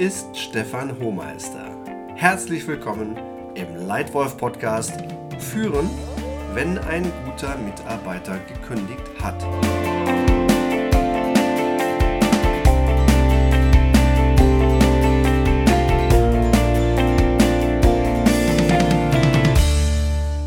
[0.00, 1.76] ist Stefan Hohmeister.
[2.14, 3.18] Herzlich willkommen
[3.54, 4.94] im Leitwolf Podcast
[5.38, 5.90] Führen,
[6.54, 9.42] wenn ein guter Mitarbeiter gekündigt hat.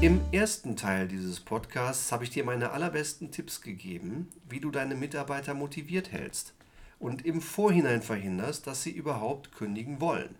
[0.00, 4.94] Im ersten Teil dieses Podcasts habe ich dir meine allerbesten Tipps gegeben, wie du deine
[4.94, 6.54] Mitarbeiter motiviert hältst
[7.02, 10.36] und im Vorhinein verhinderst, dass sie überhaupt kündigen wollen.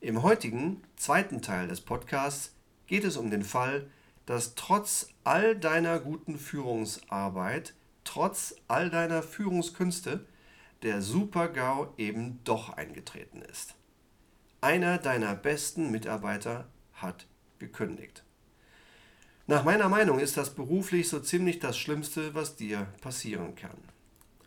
[0.00, 2.54] Im heutigen zweiten Teil des Podcasts
[2.86, 3.90] geht es um den Fall,
[4.24, 10.24] dass trotz all deiner guten Führungsarbeit, trotz all deiner Führungskünste,
[10.80, 13.74] der Super-GAU eben doch eingetreten ist.
[14.62, 17.26] Einer deiner besten Mitarbeiter hat
[17.58, 18.24] gekündigt.
[19.46, 23.76] Nach meiner Meinung ist das beruflich so ziemlich das Schlimmste, was dir passieren kann.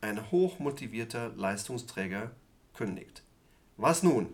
[0.02, 2.32] Ein hochmotivierter Leistungsträger
[2.74, 3.24] kündigt.
[3.78, 4.34] Was nun?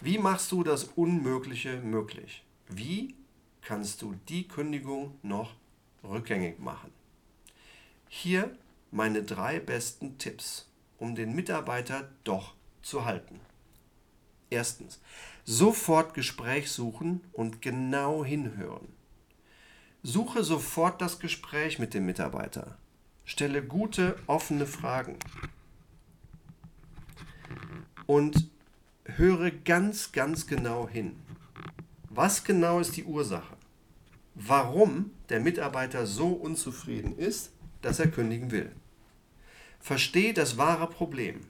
[0.00, 2.44] Wie machst du das Unmögliche möglich?
[2.68, 3.14] Wie
[3.62, 5.54] kannst du die Kündigung noch
[6.02, 6.92] rückgängig machen?
[8.08, 8.56] Hier
[8.90, 13.40] meine drei besten Tipps, um den Mitarbeiter doch zu halten.
[14.50, 15.00] Erstens,
[15.44, 18.88] sofort Gespräch suchen und genau hinhören.
[20.02, 22.78] Suche sofort das Gespräch mit dem Mitarbeiter.
[23.24, 25.16] Stelle gute, offene Fragen.
[28.06, 28.50] Und
[29.04, 31.16] höre ganz, ganz genau hin.
[32.10, 33.56] Was genau ist die Ursache?
[34.34, 37.52] Warum der Mitarbeiter so unzufrieden ist,
[37.82, 38.72] dass er kündigen will?
[39.80, 41.40] Verstehe das wahre Problem.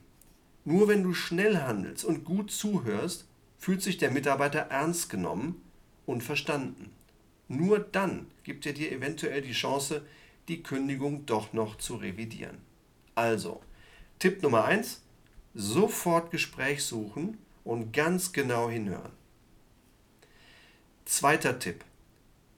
[0.64, 3.26] Nur wenn du schnell handelst und gut zuhörst,
[3.58, 5.62] fühlt sich der Mitarbeiter ernst genommen
[6.06, 6.90] und verstanden.
[7.48, 10.02] Nur dann gibt er dir eventuell die Chance,
[10.48, 12.58] die Kündigung doch noch zu revidieren.
[13.14, 13.62] Also,
[14.18, 15.02] Tipp Nummer 1,
[15.54, 19.12] sofort Gespräch suchen und ganz genau hinhören.
[21.04, 21.84] Zweiter Tipp,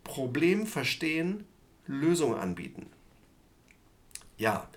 [0.05, 1.45] Problem verstehen,
[1.87, 2.87] Lösung anbieten.
[4.39, 4.69] Ja,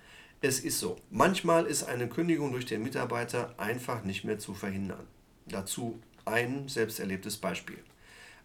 [0.41, 0.97] es ist so.
[1.09, 5.06] Manchmal ist eine Kündigung durch den Mitarbeiter einfach nicht mehr zu verhindern.
[5.45, 7.79] Dazu ein selbst erlebtes Beispiel.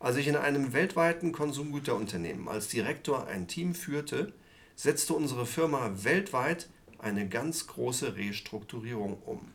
[0.00, 4.32] Als ich in einem weltweiten Konsumgüterunternehmen als Direktor ein Team führte,
[4.76, 6.68] setzte unsere Firma weltweit
[6.98, 9.52] eine ganz große Restrukturierung um.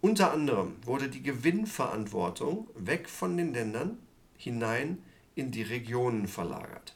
[0.00, 3.98] Unter anderem wurde die Gewinnverantwortung weg von den Ländern
[4.36, 5.02] hinein
[5.34, 6.94] in die Regionen verlagert.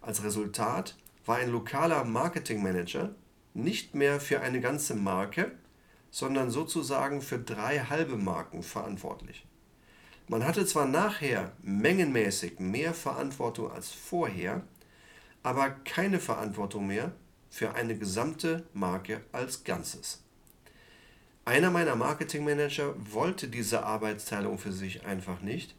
[0.00, 3.14] Als Resultat war ein lokaler Marketingmanager
[3.54, 5.52] nicht mehr für eine ganze Marke,
[6.10, 9.46] sondern sozusagen für drei halbe Marken verantwortlich.
[10.28, 14.62] Man hatte zwar nachher mengenmäßig mehr Verantwortung als vorher,
[15.46, 17.12] aber keine Verantwortung mehr
[17.50, 20.24] für eine gesamte Marke als Ganzes.
[21.44, 25.76] Einer meiner Marketingmanager wollte diese Arbeitsteilung für sich einfach nicht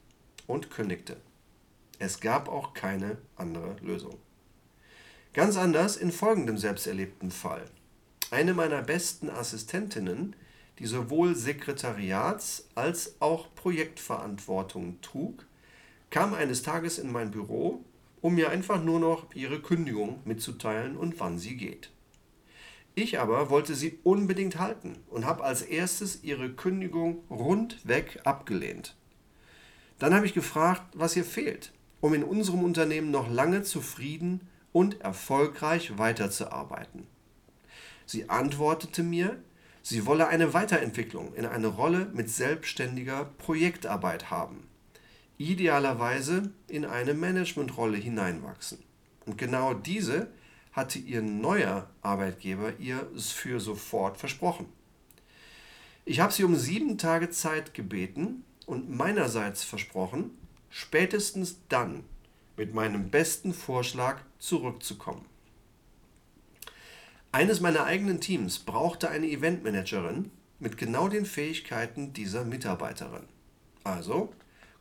[0.47, 1.17] und kündigte.
[2.00, 4.17] Es gab auch keine andere Lösung.
[5.33, 7.66] Ganz anders in folgendem selbsterlebten Fall.
[8.31, 10.33] Eine meiner besten Assistentinnen,
[10.79, 15.45] die sowohl Sekretariats- als auch Projektverantwortung trug,
[16.09, 17.83] kam eines Tages in mein Büro
[18.22, 21.91] um mir einfach nur noch ihre Kündigung mitzuteilen und wann sie geht.
[22.95, 28.95] Ich aber wollte sie unbedingt halten und habe als erstes ihre Kündigung rundweg abgelehnt.
[30.00, 35.01] Dann habe ich gefragt, was ihr fehlt, um in unserem Unternehmen noch lange zufrieden und
[35.01, 37.06] erfolgreich weiterzuarbeiten.
[38.06, 39.38] Sie antwortete mir,
[39.83, 44.67] sie wolle eine Weiterentwicklung in eine Rolle mit selbstständiger Projektarbeit haben
[45.37, 48.79] idealerweise in eine Managementrolle hineinwachsen.
[49.25, 50.27] Und genau diese
[50.71, 54.67] hatte ihr neuer Arbeitgeber ihr für sofort versprochen.
[56.05, 60.31] Ich habe sie um sieben Tage Zeit gebeten und meinerseits versprochen,
[60.69, 62.03] spätestens dann
[62.55, 65.25] mit meinem besten Vorschlag zurückzukommen.
[67.31, 73.23] Eines meiner eigenen Teams brauchte eine Eventmanagerin mit genau den Fähigkeiten dieser Mitarbeiterin.
[73.83, 74.33] Also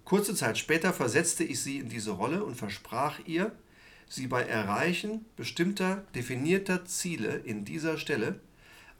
[0.07, 3.51] Kurze Zeit später versetzte ich sie in diese Rolle und versprach ihr,
[4.09, 8.39] sie bei Erreichen bestimmter definierter Ziele in dieser Stelle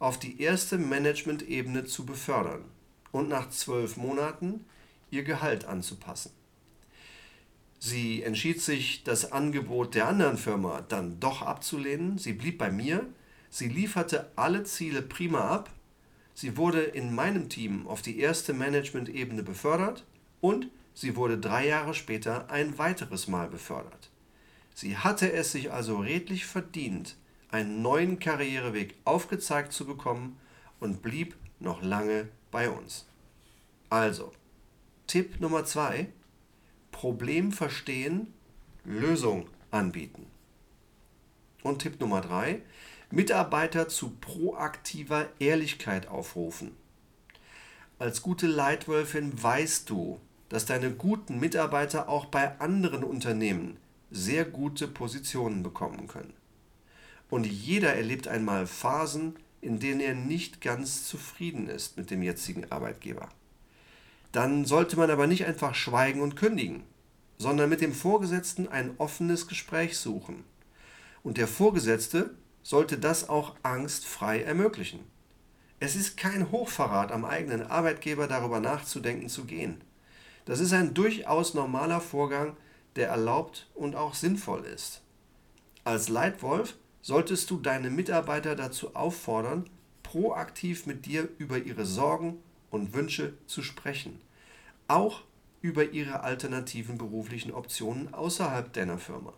[0.01, 2.65] auf die erste Management-Ebene zu befördern
[3.13, 4.65] und nach zwölf Monaten
[5.13, 6.33] ihr Gehalt anzupassen.
[7.79, 12.19] Sie entschied sich, das Angebot der anderen Firma dann doch abzulehnen.
[12.19, 13.07] Sie blieb bei mir.
[13.49, 15.71] Sie lieferte alle Ziele prima ab.
[16.35, 20.05] Sie wurde in meinem Team auf die erste Management-Ebene befördert
[20.41, 24.09] und Sie wurde drei Jahre später ein weiteres Mal befördert.
[24.75, 27.19] Sie hatte es sich also redlich verdient,
[27.51, 30.39] einen neuen Karriereweg aufgezeigt zu bekommen
[30.81, 33.07] und blieb noch lange bei uns.
[33.91, 34.33] Also,
[35.07, 36.09] Tipp Nummer zwei:
[36.93, 38.33] Problem verstehen,
[38.83, 40.25] Lösung anbieten.
[41.63, 42.63] Und Tipp Nummer drei:
[43.11, 46.75] Mitarbeiter zu proaktiver Ehrlichkeit aufrufen.
[47.99, 53.77] Als gute Leitwölfin weißt du, dass deine guten Mitarbeiter auch bei anderen Unternehmen
[54.11, 56.33] sehr gute Positionen bekommen können.
[57.29, 62.71] Und jeder erlebt einmal Phasen, in denen er nicht ganz zufrieden ist mit dem jetzigen
[62.71, 63.29] Arbeitgeber.
[64.33, 66.85] Dann sollte man aber nicht einfach schweigen und kündigen,
[67.39, 70.45] sondern mit dem Vorgesetzten ein offenes Gespräch suchen.
[71.23, 75.01] Und der Vorgesetzte sollte das auch angstfrei ermöglichen.
[75.81, 79.81] Es ist kein Hochverrat am eigenen Arbeitgeber darüber nachzudenken zu gehen.
[80.47, 82.57] Das ist ein durchaus normaler Vorgang,
[82.95, 85.03] der erlaubt und auch sinnvoll ist.
[85.85, 89.69] Als Leitwolf solltest du deine Mitarbeiter dazu auffordern,
[90.03, 92.39] proaktiv mit dir über ihre Sorgen
[92.71, 94.21] und Wünsche zu sprechen,
[94.89, 95.23] auch
[95.61, 99.33] über ihre alternativen beruflichen Optionen außerhalb deiner Firma,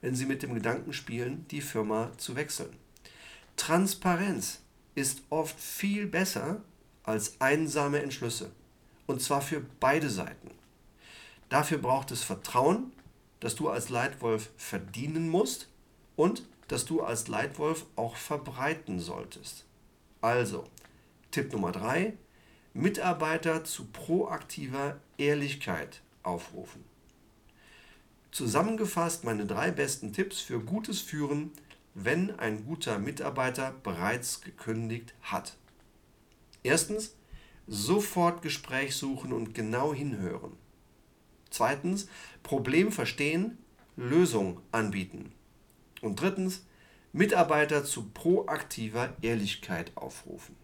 [0.00, 2.76] wenn sie mit dem Gedanken spielen, die Firma zu wechseln.
[3.56, 4.60] Transparenz
[4.94, 6.62] ist oft viel besser
[7.02, 8.52] als einsame Entschlüsse,
[9.06, 10.50] und zwar für beide Seiten.
[11.48, 12.92] Dafür braucht es Vertrauen,
[13.40, 15.68] das du als Leitwolf verdienen musst
[16.16, 19.66] und das du als Leitwolf auch verbreiten solltest.
[20.20, 20.64] Also,
[21.30, 22.14] Tipp Nummer 3,
[22.72, 26.84] Mitarbeiter zu proaktiver Ehrlichkeit aufrufen.
[28.30, 31.52] Zusammengefasst meine drei besten Tipps für gutes Führen,
[31.94, 35.54] wenn ein guter Mitarbeiter bereits gekündigt hat.
[36.64, 37.14] Erstens,
[37.66, 40.52] sofort Gespräch suchen und genau hinhören.
[41.50, 42.08] Zweitens,
[42.42, 43.58] Problem verstehen,
[43.96, 45.32] Lösung anbieten.
[46.00, 46.66] Und drittens,
[47.12, 50.56] Mitarbeiter zu proaktiver Ehrlichkeit aufrufen.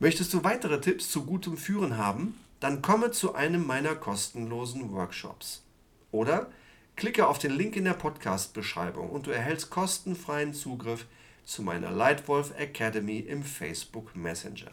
[0.00, 2.38] Möchtest du weitere Tipps zu gutem Führen haben?
[2.58, 5.62] Dann komme zu einem meiner kostenlosen Workshops.
[6.10, 6.50] Oder
[6.96, 11.06] klicke auf den Link in der Podcast-Beschreibung und du erhältst kostenfreien Zugriff
[11.44, 14.72] zu meiner Lightwolf Academy im Facebook Messenger.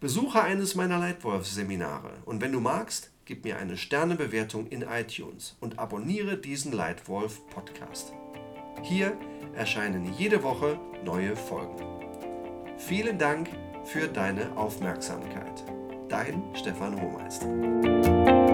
[0.00, 5.78] Besuche eines meiner Lightwolf-Seminare und wenn du magst, gib mir eine Sternebewertung in iTunes und
[5.78, 8.12] abonniere diesen Lightwolf Podcast.
[8.82, 9.16] Hier
[9.54, 11.82] erscheinen jede Woche neue Folgen.
[12.76, 13.48] Vielen Dank
[13.84, 15.64] für deine Aufmerksamkeit.
[16.08, 18.53] Dein Stefan Hohmeister.